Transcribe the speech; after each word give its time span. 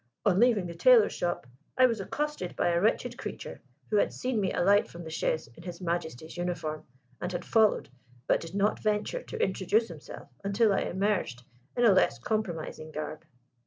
"On 0.25 0.39
leaving 0.39 0.65
the 0.65 0.73
tailor's 0.73 1.13
shop 1.13 1.45
I 1.77 1.85
was 1.85 1.99
accosted 1.99 2.55
by 2.55 2.69
a 2.69 2.81
wretched 2.81 3.19
creature 3.19 3.61
who 3.91 3.97
had 3.97 4.11
seen 4.11 4.41
me 4.41 4.51
alight 4.51 4.87
from 4.87 5.03
the 5.03 5.11
chaise 5.11 5.47
in 5.55 5.61
His 5.61 5.79
Majesty's 5.79 6.37
uniform, 6.37 6.87
and 7.21 7.31
had 7.31 7.45
followed, 7.45 7.87
but 8.25 8.41
did 8.41 8.55
not 8.55 8.79
venture 8.79 9.21
to 9.21 9.37
introduce 9.37 9.89
himself 9.89 10.27
until 10.43 10.73
I 10.73 10.79
emerged 10.79 11.43
in 11.77 11.85
a 11.85 11.93
less 11.93 12.17
compromising 12.17 12.91
garb. 12.91 13.23